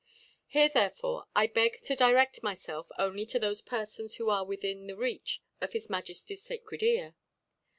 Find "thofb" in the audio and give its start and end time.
3.41-3.65